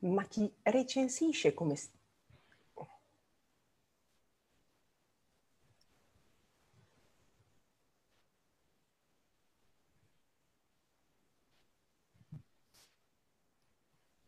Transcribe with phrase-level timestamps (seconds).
[0.00, 1.76] ma chi recensisce come...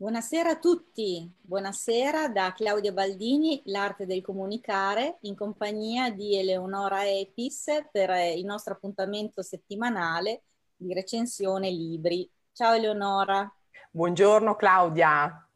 [0.00, 7.66] Buonasera a tutti, buonasera da Claudia Baldini, l'arte del comunicare, in compagnia di Eleonora Epis
[7.92, 12.26] per il nostro appuntamento settimanale di recensione libri.
[12.50, 13.54] Ciao Eleonora.
[13.90, 15.49] Buongiorno Claudia.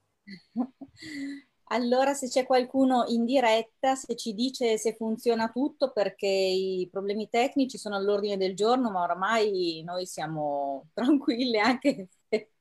[1.68, 7.28] Allora, se c'è qualcuno in diretta, se ci dice se funziona tutto, perché i problemi
[7.28, 12.52] tecnici sono all'ordine del giorno, ma oramai noi siamo tranquilli anche se,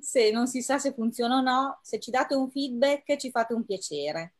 [0.00, 1.78] se non si sa se funziona o no.
[1.82, 4.34] Se ci date un feedback, ci fate un piacere.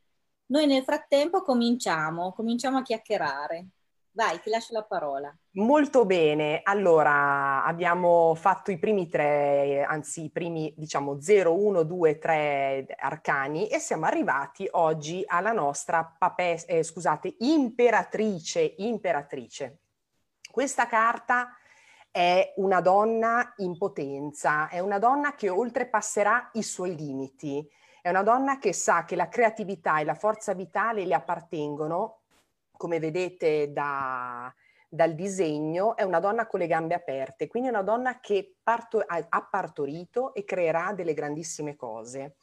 [0.47, 3.69] Noi nel frattempo cominciamo, cominciamo a chiacchierare.
[4.17, 5.31] Vai, ti lascio la parola.
[5.57, 12.17] Molto bene, allora abbiamo fatto i primi tre, anzi i primi diciamo 0, 1, 2,
[12.17, 19.81] 3 arcani e siamo arrivati oggi alla nostra pape, eh, scusate, imperatrice, imperatrice.
[20.51, 21.55] Questa carta
[22.11, 27.69] è una donna in potenza, è una donna che oltrepasserà i suoi limiti,
[28.01, 32.21] è una donna che sa che la creatività e la forza vitale le appartengono
[32.77, 34.53] come vedete da,
[34.89, 39.05] dal disegno, è una donna con le gambe aperte, quindi è una donna che parto,
[39.07, 42.37] ha partorito e creerà delle grandissime cose.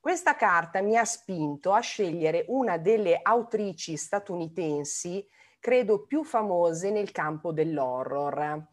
[0.00, 5.26] Questa carta mi ha spinto a scegliere una delle autrici statunitensi,
[5.58, 8.66] credo più famose nel campo dell'horror.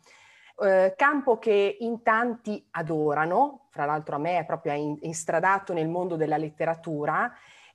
[0.62, 6.18] Eh, campo che in tanti adorano, fra l'altro a me è proprio instradato nel mondo
[6.18, 7.32] della letteratura,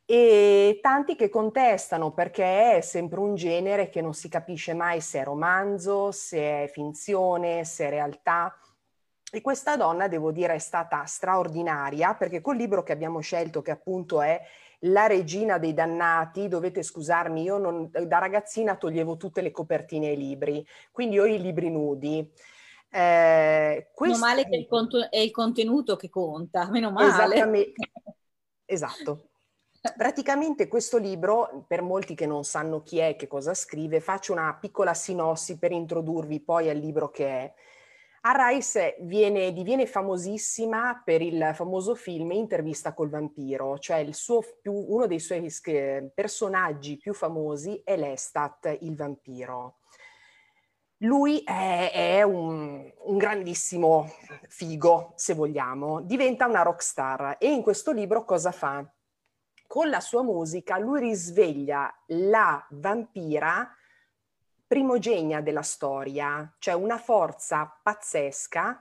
[0.08, 5.18] e tanti che contestano perché è sempre un genere che non si capisce mai se
[5.18, 8.56] è romanzo, se è finzione, se è realtà.
[9.32, 13.72] E questa donna, devo dire, è stata straordinaria perché col libro che abbiamo scelto, che
[13.72, 14.40] appunto è
[14.80, 20.16] La regina dei dannati, dovete scusarmi, io non, da ragazzina toglievo tutte le copertine ai
[20.16, 22.30] libri, quindi ho i libri nudi.
[22.88, 27.08] Eh, meno male che il conto- è il contenuto che conta, meno male.
[27.08, 27.72] Esattamente.
[28.68, 29.28] Esatto.
[29.94, 34.56] Praticamente questo libro, per molti che non sanno chi è, che cosa scrive, faccio una
[34.58, 37.54] piccola sinossi per introdurvi poi al libro che è.
[38.22, 44.04] Arrais viene, diviene famosissima per il famoso film Intervista col vampiro, cioè
[44.60, 45.48] più, uno dei suoi
[46.12, 49.76] personaggi più famosi è Lestat, il vampiro.
[51.00, 54.10] Lui è, è un, un, grandissimo
[54.48, 58.90] figo, se vogliamo, diventa una rockstar e in questo libro cosa fa?
[59.76, 63.70] Con la sua musica lui risveglia la vampira
[64.66, 68.80] primogenia della storia, cioè una forza pazzesca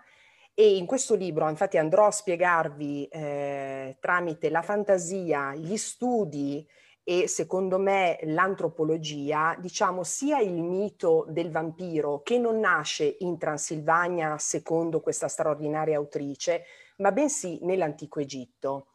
[0.53, 6.65] e in questo libro infatti andrò a spiegarvi eh, tramite la fantasia, gli studi
[7.03, 14.37] e secondo me l'antropologia, diciamo sia il mito del vampiro che non nasce in Transilvania
[14.37, 16.63] secondo questa straordinaria autrice,
[16.99, 18.87] ma bensì nell'antico Egitto.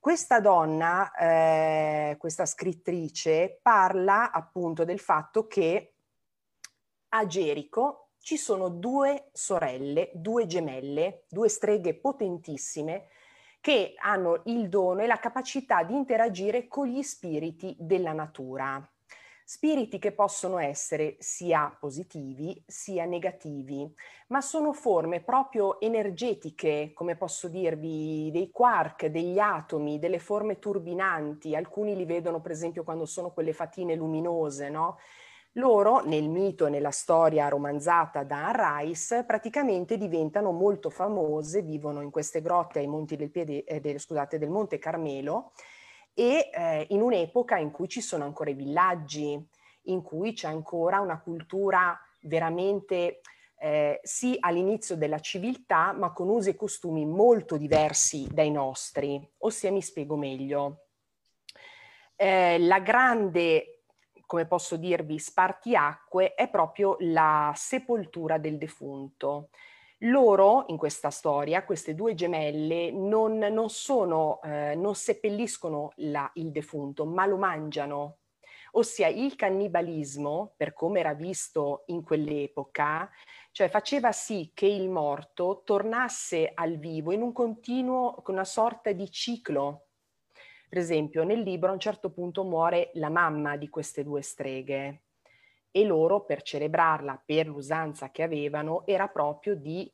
[0.00, 5.94] Questa donna, eh, questa scrittrice, parla appunto del fatto che
[7.08, 13.08] a Gerico ci sono due sorelle, due gemelle, due streghe potentissime
[13.60, 18.88] che hanno il dono e la capacità di interagire con gli spiriti della natura.
[19.50, 23.90] Spiriti che possono essere sia positivi sia negativi,
[24.26, 31.56] ma sono forme proprio energetiche, come posso dirvi, dei quark, degli atomi, delle forme turbinanti.
[31.56, 34.98] Alcuni li vedono per esempio quando sono quelle fatine luminose, no?
[35.52, 42.10] Loro, nel mito e nella storia romanzata da Rice, praticamente diventano molto famose, vivono in
[42.10, 45.52] queste grotte ai monti del, piede, eh, del, scusate, del Monte Carmelo
[46.18, 49.40] e eh, in un'epoca in cui ci sono ancora i villaggi,
[49.82, 53.20] in cui c'è ancora una cultura veramente
[53.60, 59.24] eh, sì all'inizio della civiltà, ma con usi e costumi molto diversi dai nostri.
[59.38, 60.86] Ossia, mi spiego meglio.
[62.16, 63.82] Eh, la grande,
[64.26, 69.50] come posso dirvi, spartiacque è proprio la sepoltura del defunto.
[70.02, 76.52] Loro, in questa storia, queste due gemelle, non, non, sono, eh, non seppelliscono la, il
[76.52, 78.18] defunto, ma lo mangiano.
[78.72, 83.10] Ossia il cannibalismo, per come era visto in quell'epoca,
[83.50, 88.92] cioè faceva sì che il morto tornasse al vivo in un continuo, con una sorta
[88.92, 89.86] di ciclo.
[90.68, 95.02] Per esempio, nel libro a un certo punto muore la mamma di queste due streghe
[95.78, 99.90] e loro per celebrarla, per l'usanza che avevano, era proprio di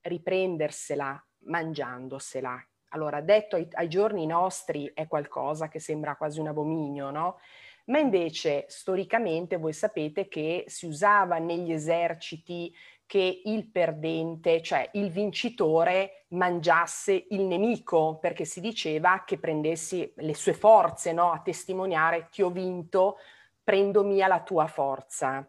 [0.00, 2.66] riprendersela mangiandosela.
[2.88, 7.38] Allora, detto ai, ai giorni nostri è qualcosa che sembra quasi un abominio, no?
[7.86, 12.74] Ma invece storicamente voi sapete che si usava negli eserciti
[13.04, 20.34] che il perdente, cioè il vincitore, mangiasse il nemico, perché si diceva che prendessi le
[20.34, 21.32] sue forze no?
[21.32, 23.18] a testimoniare ti ho vinto,
[23.62, 25.48] prendo mia la tua forza.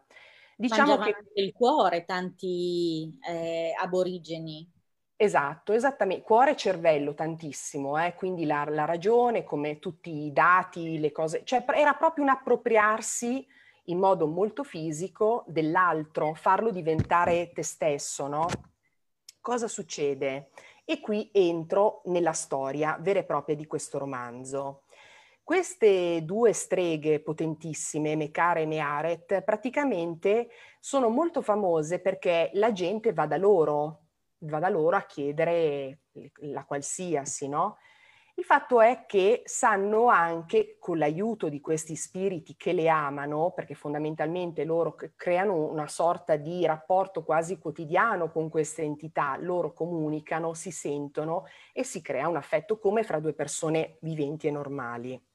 [0.56, 4.70] Diciamo che il cuore tanti eh, aborigeni.
[5.16, 8.14] Esatto, esattamente, cuore e cervello tantissimo, eh?
[8.14, 13.46] quindi la, la, ragione, come tutti i dati, le cose, cioè era proprio un appropriarsi
[13.84, 18.46] in modo molto fisico dell'altro, farlo diventare te stesso, no?
[19.40, 20.50] Cosa succede?
[20.84, 24.83] E qui entro nella storia vera e propria di questo romanzo.
[25.44, 30.48] Queste due streghe potentissime, Mekare e Mearet, praticamente
[30.80, 34.06] sono molto famose perché la gente va da loro,
[34.38, 36.04] va da loro a chiedere
[36.40, 37.76] la qualsiasi, no?
[38.36, 43.74] Il fatto è che sanno anche, con l'aiuto di questi spiriti che le amano, perché
[43.74, 50.72] fondamentalmente loro creano una sorta di rapporto quasi quotidiano con queste entità, loro comunicano, si
[50.72, 55.26] sentono e si crea un affetto come fra due persone viventi e normali.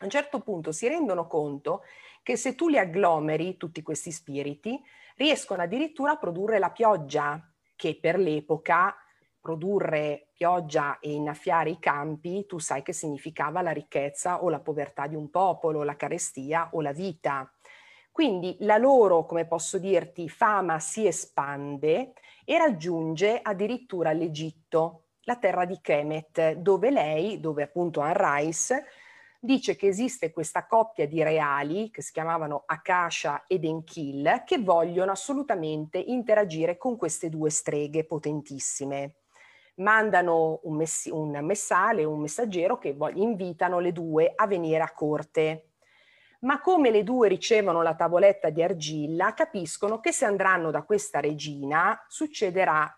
[0.00, 1.82] A un certo punto si rendono conto
[2.22, 4.80] che se tu li agglomeri, tutti questi spiriti,
[5.16, 8.96] riescono addirittura a produrre la pioggia, che per l'epoca
[9.40, 15.08] produrre pioggia e innaffiare i campi, tu sai che significava la ricchezza o la povertà
[15.08, 17.52] di un popolo, la carestia o la vita.
[18.12, 22.12] Quindi la loro, come posso dirti, fama si espande
[22.44, 28.84] e raggiunge addirittura l'Egitto, la terra di Kemet, dove lei, dove appunto Rice,
[29.40, 35.10] dice che esiste questa coppia di reali che si chiamavano Akasha ed Enkil che vogliono
[35.10, 39.14] assolutamente interagire con queste due streghe potentissime
[39.78, 45.64] mandano un, mess- un messale, un messaggero che invitano le due a venire a corte.
[46.40, 51.18] Ma come le due ricevono la tavoletta di argilla, capiscono che se andranno da questa
[51.18, 52.92] regina succederà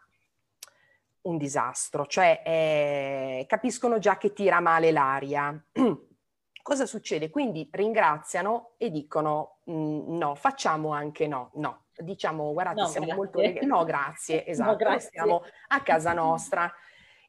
[1.23, 5.63] un disastro, cioè eh, capiscono già che tira male l'aria.
[6.63, 7.31] Cosa succede?
[7.31, 13.41] Quindi ringraziano e dicono mm, no, facciamo anche no, no diciamo guardate no, siamo grazie.
[13.41, 15.09] molto no grazie esatto no, grazie.
[15.09, 16.73] stiamo a casa nostra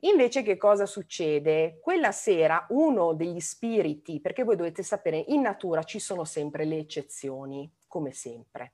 [0.02, 5.84] invece che cosa succede quella sera uno degli spiriti perché voi dovete sapere in natura
[5.84, 8.74] ci sono sempre le eccezioni come sempre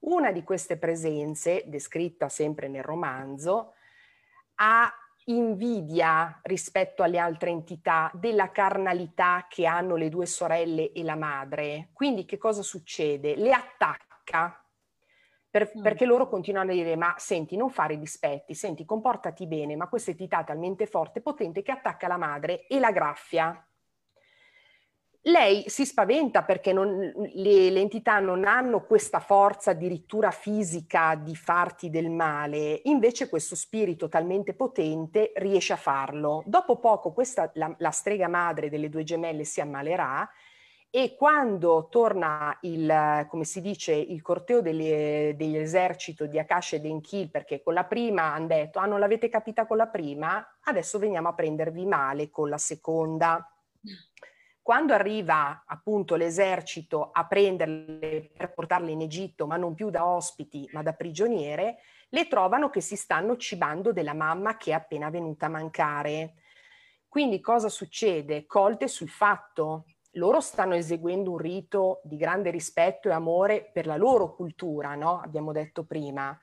[0.00, 3.74] una di queste presenze descritta sempre nel romanzo
[4.56, 4.92] ha
[5.26, 11.90] invidia rispetto alle altre entità della carnalità che hanno le due sorelle e la madre.
[11.92, 13.36] Quindi che cosa succede?
[13.36, 14.61] Le attacca
[15.52, 15.82] per, mm.
[15.82, 20.10] perché loro continuano a dire ma senti non fare dispetti, senti comportati bene, ma questa
[20.10, 23.64] entità è talmente forte e potente che attacca la madre e la graffia.
[25.26, 26.98] Lei si spaventa perché non,
[27.34, 33.54] le, le, entità non hanno questa forza addirittura fisica di farti del male, invece questo
[33.54, 36.42] spirito talmente potente riesce a farlo.
[36.46, 40.28] Dopo poco questa, la, la strega madre delle due gemelle si ammalerà
[40.94, 47.30] e quando torna il, come si dice, il corteo degli eserciti di Akash e Denkil,
[47.30, 51.28] perché con la prima hanno detto, ah non l'avete capita con la prima, adesso veniamo
[51.28, 53.50] a prendervi male con la seconda.
[54.60, 60.68] Quando arriva appunto l'esercito a prenderle per portarle in Egitto, ma non più da ospiti,
[60.74, 61.78] ma da prigioniere,
[62.10, 66.34] le trovano che si stanno cibando della mamma che è appena venuta a mancare.
[67.08, 68.44] Quindi cosa succede?
[68.44, 73.96] Colte sul fatto loro stanno eseguendo un rito di grande rispetto e amore per la
[73.96, 75.20] loro cultura, no?
[75.20, 76.38] Abbiamo detto prima.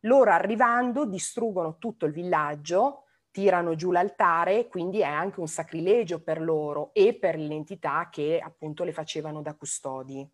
[0.00, 6.40] Loro arrivando distruggono tutto il villaggio, tirano giù l'altare, quindi è anche un sacrilegio per
[6.40, 10.28] loro e per le entità che appunto le facevano da custodi.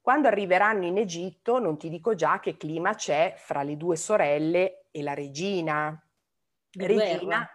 [0.00, 4.86] Quando arriveranno in Egitto, non ti dico già che clima c'è fra le due sorelle
[4.90, 6.02] e la regina.
[6.72, 7.48] Regina,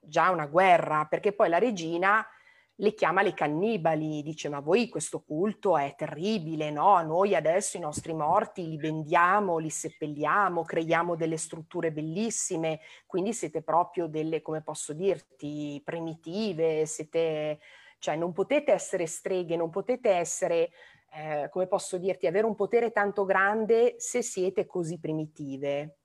[0.00, 2.26] già una guerra, perché poi la regina
[2.76, 7.00] le chiama le cannibali, dice ma voi questo culto è terribile, no?
[7.02, 13.62] Noi adesso i nostri morti li vendiamo, li seppelliamo, creiamo delle strutture bellissime, quindi siete
[13.62, 17.60] proprio delle, come posso dirti, primitive, siete,
[17.98, 20.70] cioè non potete essere streghe, non potete essere,
[21.12, 25.98] eh, come posso dirti, avere un potere tanto grande se siete così primitive.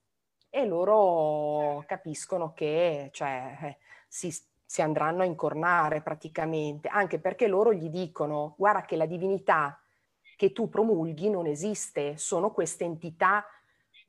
[0.48, 4.32] E loro capiscono che, cioè, eh, si
[4.70, 9.76] si andranno a incornare praticamente, anche perché loro gli dicono guarda che la divinità
[10.36, 13.44] che tu promulghi non esiste, sono queste entità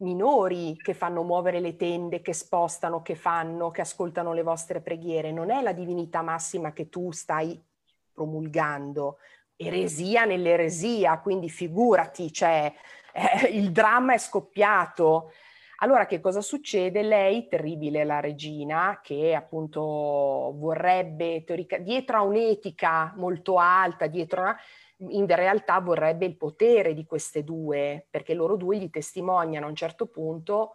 [0.01, 5.31] minori che fanno muovere le tende, che spostano, che fanno, che ascoltano le vostre preghiere,
[5.31, 7.59] non è la divinità massima che tu stai
[8.13, 9.17] promulgando.
[9.55, 12.71] Eresia nell'eresia, quindi figurati, cioè,
[13.13, 15.31] eh, il dramma è scoppiato.
[15.83, 17.01] Allora che cosa succede?
[17.01, 19.81] Lei, terribile la regina, che appunto
[20.55, 24.55] vorrebbe, teorica, dietro a un'etica molto alta, dietro a
[25.09, 29.75] in realtà vorrebbe il potere di queste due, perché loro due gli testimoniano a un
[29.75, 30.73] certo punto,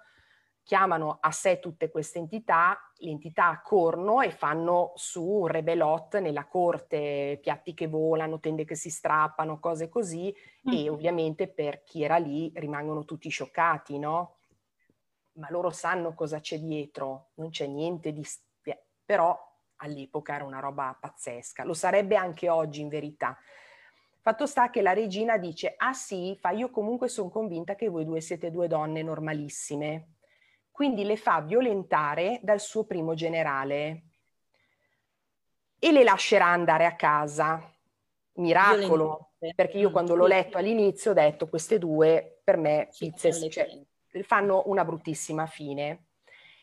[0.65, 6.47] chiamano a sé tutte queste entità, le entità corrono e fanno su un rebelot nella
[6.47, 10.35] corte, piatti che volano, tende che si strappano, cose così,
[10.69, 10.73] mm.
[10.73, 14.36] e ovviamente per chi era lì rimangono tutti scioccati, no?
[15.37, 18.27] Ma loro sanno cosa c'è dietro, non c'è niente di...
[19.05, 19.39] però
[19.77, 23.39] all'epoca era una roba pazzesca, lo sarebbe anche oggi in verità
[24.27, 28.05] Fatto sta che la regina dice, ah sì, fa io comunque sono convinta che voi
[28.05, 30.15] due siete due donne normalissime.
[30.73, 34.03] Quindi le fa violentare dal suo primo generale
[35.79, 37.73] e le lascerà andare a casa.
[38.39, 39.55] Miracolo, Violente.
[39.55, 43.81] perché io quando l'ho letto all'inizio ho detto queste due per me pizze, cioè,
[44.25, 46.05] fanno una bruttissima fine.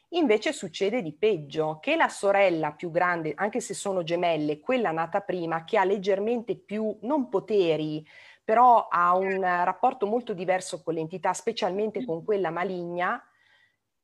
[0.09, 5.21] Invece succede di peggio, che la sorella più grande, anche se sono gemelle, quella nata
[5.21, 8.05] prima, che ha leggermente più, non poteri,
[8.43, 13.23] però ha un rapporto molto diverso con l'entità, specialmente con quella maligna,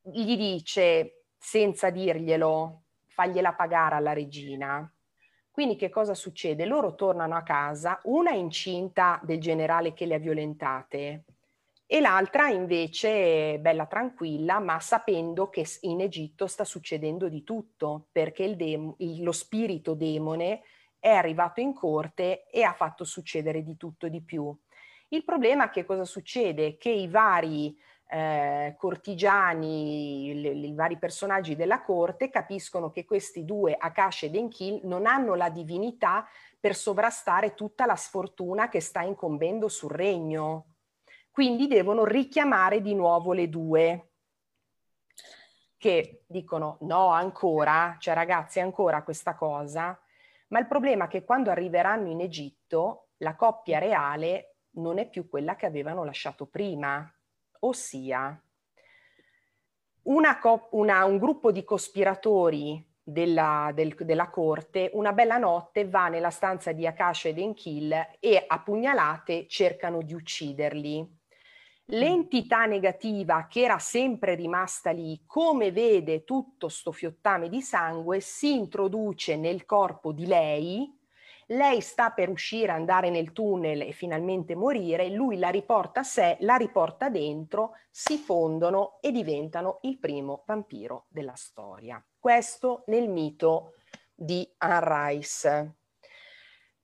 [0.02, 4.92] gli dice, senza dirglielo, fagliela pagare alla regina.
[5.50, 6.64] Quindi che cosa succede?
[6.64, 11.24] Loro tornano a casa, una è incinta del generale che le ha violentate,
[11.92, 18.54] e l'altra invece bella tranquilla, ma sapendo che in Egitto sta succedendo di tutto, perché
[18.54, 20.60] dem- lo spirito demone
[21.00, 24.56] è arrivato in corte e ha fatto succedere di tutto e di più.
[25.08, 26.76] Il problema è che cosa succede?
[26.76, 34.22] Che i vari eh, cortigiani, i vari personaggi della corte capiscono che questi due, Akash
[34.22, 36.24] ed Enkil, non hanno la divinità
[36.60, 40.66] per sovrastare tutta la sfortuna che sta incombendo sul regno
[41.30, 44.10] quindi devono richiamare di nuovo le due
[45.76, 49.98] che dicono no ancora, cioè ragazzi ancora questa cosa,
[50.48, 55.28] ma il problema è che quando arriveranno in Egitto la coppia reale non è più
[55.28, 57.10] quella che avevano lasciato prima,
[57.60, 58.40] ossia
[60.02, 66.08] una co- una, un gruppo di cospiratori della, del, della, corte, una bella notte va
[66.08, 71.18] nella stanza di Akasha ed Enkil e a pugnalate cercano di ucciderli.
[71.92, 78.54] L'entità negativa che era sempre rimasta lì, come vede tutto sto fiottame di sangue, si
[78.54, 80.88] introduce nel corpo di lei,
[81.46, 86.36] lei sta per uscire, andare nel tunnel e finalmente morire, lui la riporta a sé,
[86.40, 92.00] la riporta dentro, si fondono e diventano il primo vampiro della storia.
[92.16, 93.72] Questo nel mito
[94.14, 95.79] di Anne Rice.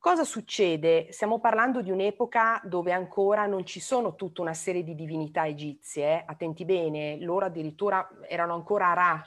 [0.06, 1.08] Cosa succede?
[1.10, 6.22] Stiamo parlando di un'epoca dove ancora non ci sono tutta una serie di divinità egizie,
[6.24, 9.20] attenti bene, loro addirittura erano ancora Ra,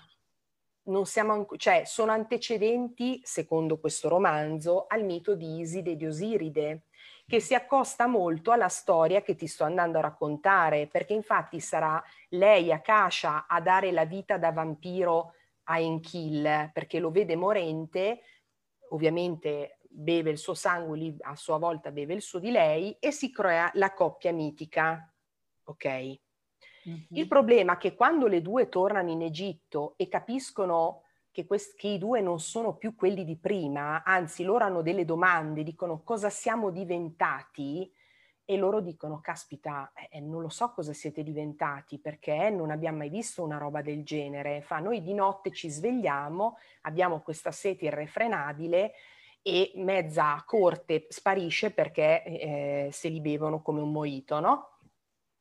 [1.03, 6.83] siamo, cioè sono antecedenti, secondo questo romanzo, al mito di Iside e di Osiride,
[7.27, 12.01] che si accosta molto alla storia che ti sto andando a raccontare, perché infatti sarà
[12.29, 15.33] lei, Akasha, a dare la vita da vampiro
[15.63, 18.21] a Enkill, perché lo vede morente,
[18.91, 23.11] ovviamente beve il suo sangue, lui a sua volta beve il suo di lei e
[23.11, 25.11] si crea la coppia mitica.
[25.63, 25.85] Ok?
[26.87, 26.99] Mm-hmm.
[27.09, 31.87] Il problema è che quando le due tornano in Egitto e capiscono che, quest- che,
[31.87, 36.29] i due non sono più quelli di prima, anzi loro hanno delle domande, dicono cosa
[36.29, 37.91] siamo diventati
[38.45, 42.97] e loro dicono caspita, eh, eh non lo so cosa siete diventati perché non abbiamo
[42.97, 44.61] mai visto una roba del genere.
[44.61, 48.93] Fa noi di notte ci svegliamo, abbiamo questa sete irrefrenabile
[49.41, 54.77] e mezza corte sparisce perché eh, se li bevono come un moito, no?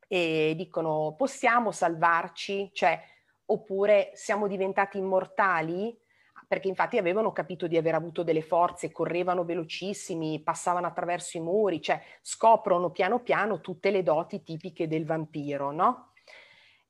[0.07, 3.01] E dicono possiamo salvarci, cioè,
[3.47, 5.97] oppure siamo diventati immortali?
[6.47, 11.83] Perché infatti avevano capito di aver avuto delle forze, correvano velocissimi, passavano attraverso i muri,
[11.83, 16.13] cioè scoprono piano piano tutte le doti tipiche del vampiro, no?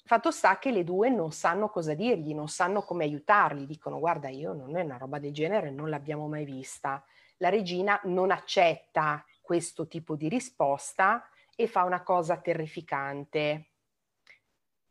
[0.09, 4.31] Fatto sta che le due non sanno cosa dirgli, non sanno come aiutarli, dicono guarda
[4.31, 7.05] io non è una roba del genere, non l'abbiamo mai vista.
[7.37, 13.67] La regina non accetta questo tipo di risposta e fa una cosa terrificante.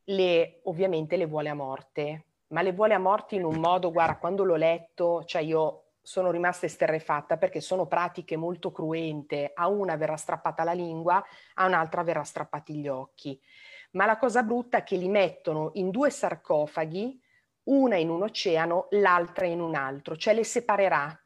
[0.04, 4.18] Le, ovviamente le vuole a morte, ma le vuole a morte in un modo, guarda,
[4.18, 9.52] quando l'ho letto, cioè io sono rimasta esterrefatta perché sono pratiche molto cruente.
[9.56, 13.42] A una verrà strappata la lingua, a un'altra verrà strappati gli occhi
[13.98, 17.20] ma la cosa brutta è che li mettono in due sarcofaghi,
[17.63, 21.20] una in un oceano, l'altra in un altro, cioè le separerà.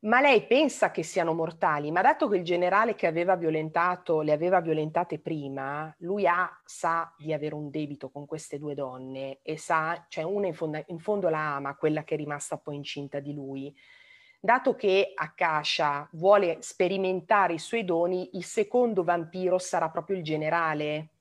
[0.00, 4.32] Ma lei pensa che siano mortali, ma dato che il generale che aveva violentato le
[4.32, 9.56] aveva violentate prima, lui ha, sa di avere un debito con queste due donne e
[9.56, 13.20] sa, cioè una in fondo, in fondo la ama, quella che è rimasta poi incinta
[13.20, 13.74] di lui.
[14.38, 21.14] Dato che Akasha vuole sperimentare i suoi doni, il secondo vampiro sarà proprio il generale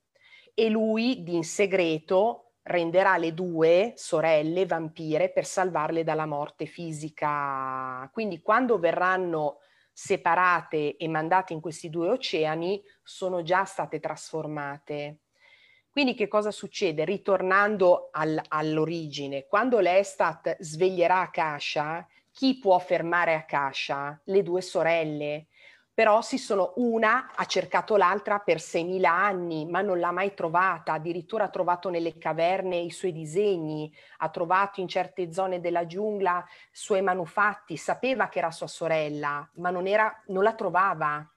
[0.60, 8.10] e lui, in segreto, renderà le due sorelle vampire per salvarle dalla morte fisica.
[8.12, 9.60] Quindi quando verranno
[9.94, 15.20] separate e mandate in questi due oceani, sono già state trasformate.
[15.92, 17.06] Quindi che cosa succede?
[17.06, 24.20] Ritornando al, all'origine, quando l'Estat sveglierà Akasha, chi può fermare Akasha?
[24.24, 25.46] Le due sorelle
[25.98, 30.94] però si sono, una ha cercato l'altra per 6.000 anni, ma non l'ha mai trovata,
[30.94, 36.46] addirittura ha trovato nelle caverne i suoi disegni, ha trovato in certe zone della giungla
[36.48, 41.28] i suoi manufatti, sapeva che era sua sorella, ma non, era, non la trovava.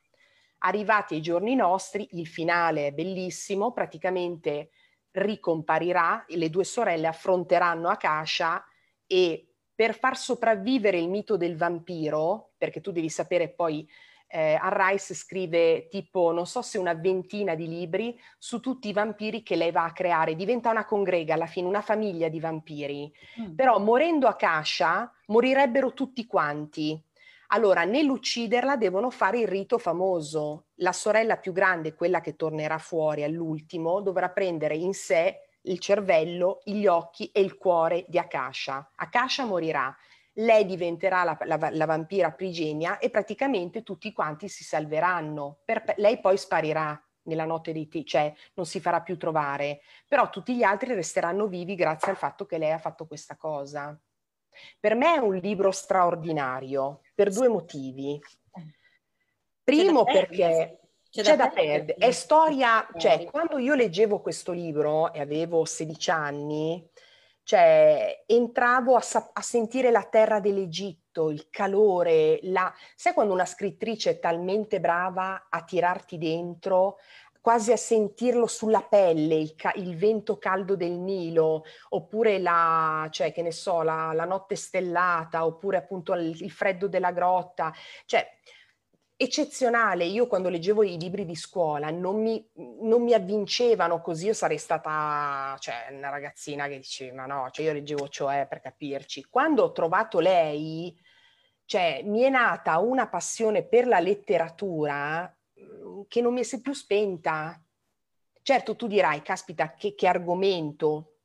[0.59, 4.73] Arrivati ai giorni nostri, il finale è bellissimo, praticamente
[5.13, 8.63] ricomparirà, le due sorelle affronteranno Akasha
[9.07, 13.89] e per far sopravvivere il mito del vampiro, perché tu devi sapere poi
[14.31, 19.43] eh, Rice scrive tipo, non so se una ventina di libri su tutti i vampiri
[19.43, 23.13] che lei va a creare, diventa una congrega alla fine, una famiglia di vampiri.
[23.41, 23.55] Mm.
[23.55, 27.03] Però morendo a Kasha morirebbero tutti quanti.
[27.53, 30.67] Allora, nell'ucciderla devono fare il rito famoso.
[30.77, 36.61] La sorella più grande, quella che tornerà fuori all'ultimo, dovrà prendere in sé il cervello,
[36.65, 38.93] gli occhi e il cuore di Akasha.
[38.95, 39.95] Akasha morirà
[40.41, 45.61] lei diventerà la, la, la, vampira prigenia e praticamente tutti quanti si salveranno.
[45.65, 50.31] Per, lei poi sparirà nella notte dei te, cioè non si farà più trovare, però
[50.31, 53.99] tutti gli altri resteranno vivi grazie al fatto che lei ha fatto questa cosa.
[54.79, 58.21] Per me è un libro straordinario per due motivi.
[59.63, 60.79] Primo perché
[61.11, 65.65] c'è, c'è da, da perdere, è storia, cioè quando io leggevo questo libro e avevo
[65.65, 66.90] 16 anni,
[67.51, 72.73] cioè, entravo a, a sentire la terra dell'Egitto, il calore, la...
[72.95, 76.99] sai quando una scrittrice è talmente brava a tirarti dentro,
[77.41, 83.33] quasi a sentirlo sulla pelle, il, ca- il, vento caldo del Nilo, oppure la, cioè,
[83.33, 87.75] che ne so, la, la notte stellata, oppure appunto il, il, freddo della grotta.
[88.05, 88.25] Cioè,
[89.23, 90.07] eccezionale.
[90.07, 92.43] Io quando leggevo i libri di scuola non mi,
[92.81, 97.75] non mi avvincevano così, io sarei stata cioè, una ragazzina che diceva no, cioè io
[97.75, 99.27] leggevo cioè per capirci.
[99.29, 100.99] Quando ho trovato lei,
[101.67, 105.31] cioè, mi è nata una passione per la letteratura
[105.61, 107.63] mm, che non mi si è più spenta.
[108.41, 111.17] Certo, tu dirai, caspita, che, che argomento,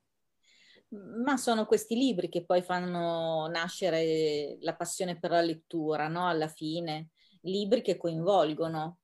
[1.23, 6.27] ma sono questi libri che poi fanno nascere la passione per la lettura, no?
[6.27, 7.12] Alla fine
[7.45, 8.99] libri che coinvolgono.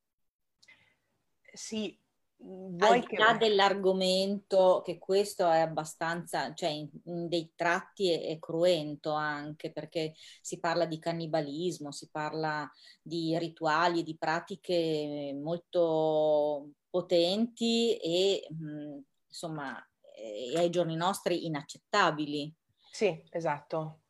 [1.53, 1.97] Sì,
[2.37, 3.37] vuoi Al di là che...
[3.39, 10.13] dell'argomento, che questo è abbastanza, cioè in, in dei tratti è, è, cruento anche, perché
[10.41, 12.69] si parla di cannibalismo, si parla
[13.01, 19.85] di rituali, di pratiche molto potenti e mh, insomma
[20.21, 22.53] e ai giorni nostri inaccettabili.
[22.91, 24.01] Sì, esatto.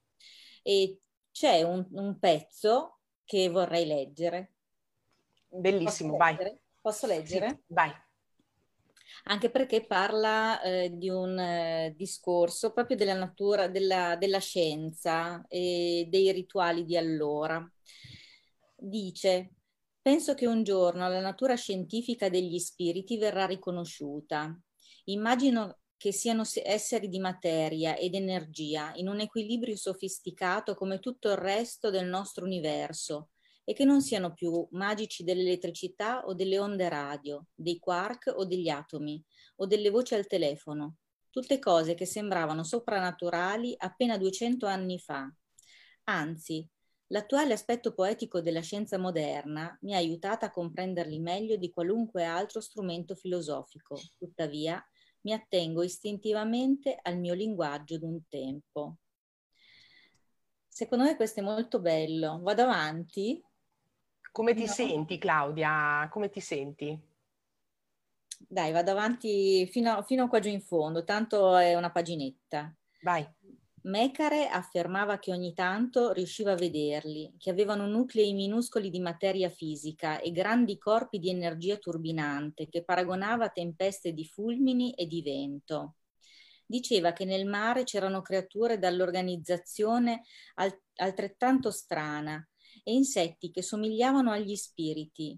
[0.62, 1.00] E
[1.32, 4.52] c'è un, un pezzo che vorrei leggere.
[5.48, 6.60] Bellissimo, Posso vai.
[6.82, 7.50] Posso leggere?
[7.50, 7.92] Sì, vai.
[9.26, 16.08] Anche perché parla eh, di un eh, discorso proprio della natura, della, della scienza e
[16.10, 17.64] dei rituali di allora.
[18.76, 19.52] Dice,
[20.02, 24.60] penso che un giorno la natura scientifica degli spiriti verrà riconosciuta.
[25.06, 31.36] Immagino che siano esseri di materia ed energia in un equilibrio sofisticato come tutto il
[31.36, 33.30] resto del nostro universo
[33.64, 38.68] e che non siano più magici dell'elettricità o delle onde radio, dei quark o degli
[38.68, 39.24] atomi
[39.58, 40.96] o delle voci al telefono,
[41.30, 45.32] tutte cose che sembravano soprannaturali appena 200 anni fa.
[46.06, 46.68] Anzi,
[47.10, 52.60] l'attuale aspetto poetico della scienza moderna mi ha aiutata a comprenderli meglio di qualunque altro
[52.60, 54.02] strumento filosofico.
[54.18, 54.84] Tuttavia,
[55.22, 58.98] mi attengo istintivamente al mio linguaggio d'un tempo.
[60.68, 62.40] Secondo me questo è molto bello.
[62.42, 63.44] Vado avanti?
[64.32, 64.72] Come ti no.
[64.72, 66.08] senti, Claudia?
[66.10, 67.10] Come ti senti?
[68.38, 72.74] Dai, vado avanti fino, fino qua giù in fondo, tanto è una paginetta.
[73.02, 73.28] Vai.
[73.84, 80.20] Mecare affermava che ogni tanto riusciva a vederli, che avevano nuclei minuscoli di materia fisica
[80.20, 85.96] e grandi corpi di energia turbinante che paragonava a tempeste di fulmini e di vento.
[86.64, 90.22] Diceva che nel mare c'erano creature dall'organizzazione
[90.98, 92.48] altrettanto strana
[92.84, 95.36] e insetti che somigliavano agli spiriti.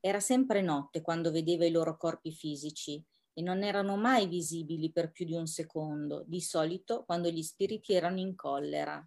[0.00, 3.02] Era sempre notte quando vedeva i loro corpi fisici
[3.38, 7.92] e non erano mai visibili per più di un secondo, di solito quando gli spiriti
[7.92, 9.06] erano in collera.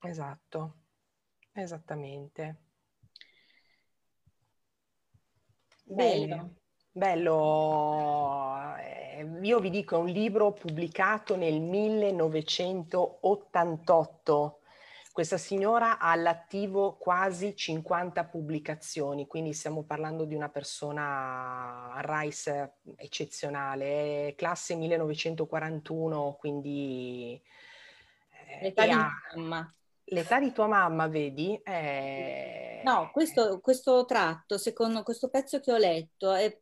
[0.00, 0.78] Esatto,
[1.52, 2.62] esattamente.
[5.84, 6.56] Bello.
[6.90, 14.59] Bello, eh, io vi dico, è un libro pubblicato nel 1988
[15.12, 24.34] questa signora ha all'attivo quasi 50 pubblicazioni, quindi stiamo parlando di una persona Rice eccezionale,
[24.36, 27.40] classe 1941, quindi...
[28.30, 29.08] Eh, L'età di ha...
[29.34, 29.74] mamma.
[30.04, 31.60] L'età di tua mamma, vedi?
[31.62, 32.82] È...
[32.84, 36.56] No, questo, questo, tratto, secondo questo pezzo che ho letto, è,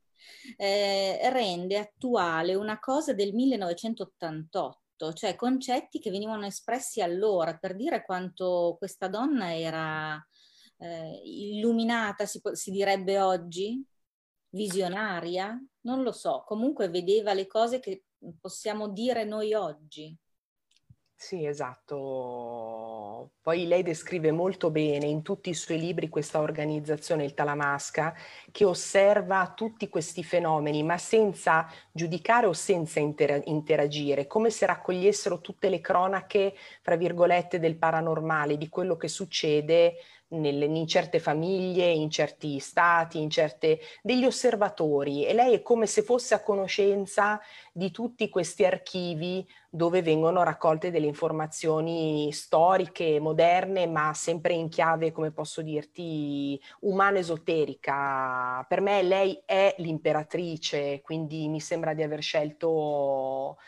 [0.57, 4.81] è, rende attuale una cosa del 1988
[5.13, 10.23] cioè concetti che venivano espressi allora per dire quanto questa donna era
[10.79, 13.85] eh, illuminata, si, si direbbe oggi,
[14.51, 18.05] visionaria, non lo so, comunque vedeva le cose che
[18.41, 20.17] possiamo dire noi oggi.
[21.21, 23.33] Sì, esatto.
[23.43, 28.15] Poi lei descrive molto bene in tutti i suoi libri questa organizzazione, il Talamasca,
[28.53, 35.41] che osserva tutti questi fenomeni, ma senza giudicare o senza inter- interagire, come se raccogliessero
[35.41, 39.95] tutte le cronache, fra virgolette, del paranormale, di quello che succede
[40.29, 45.87] nelle, in certe famiglie, in certi stati, in certe, degli osservatori e lei è come
[45.87, 47.41] se fosse a conoscenza
[47.73, 55.13] di tutti questi archivi dove vengono raccolte delle informazioni storiche, moderne, ma sempre in chiave,
[55.13, 58.65] come posso dirti, umano-esoterica.
[58.69, 63.59] Per me lei è l'imperatrice, quindi mi sembra di aver scelto...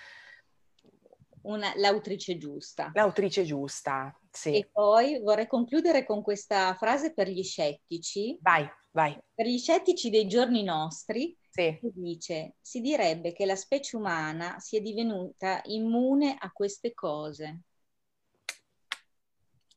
[1.42, 2.90] Una, l'autrice giusta.
[2.92, 4.57] L'autrice giusta, sì.
[4.57, 8.38] E poi vorrei concludere con questa frase per gli scettici.
[8.40, 9.19] Vai, vai.
[9.35, 11.77] Per gli scettici dei giorni nostri, sì.
[11.81, 17.62] che dice, si direbbe che la specie umana sia divenuta immune a queste cose.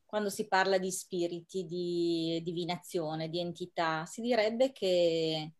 [0.06, 5.52] Quando si parla di spiriti, di divinazione, di entità, si direbbe che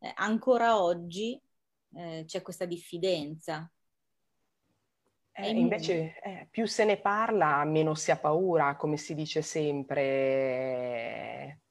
[0.00, 1.40] eh, ancora oggi
[1.94, 3.71] eh, c'è questa diffidenza
[5.34, 10.02] eh, invece eh, più se ne parla, meno si ha paura, come si dice sempre,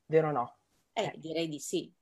[0.05, 0.57] vero o no?
[0.93, 1.93] Eh, eh, direi di sì.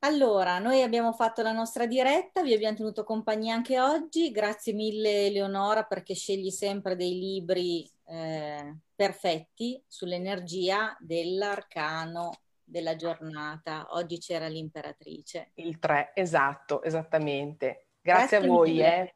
[0.00, 4.30] Allora, noi abbiamo fatto la nostra diretta, vi abbiamo tenuto compagnia anche oggi.
[4.30, 12.30] Grazie mille Eleonora perché scegli sempre dei libri eh, perfetti sull'energia dell'arcano
[12.62, 13.88] della giornata.
[13.90, 15.50] Oggi c'era l'imperatrice.
[15.54, 17.88] Il 3, esatto, esattamente.
[18.00, 18.80] Grazie, Grazie a voi.
[18.80, 19.14] Eh.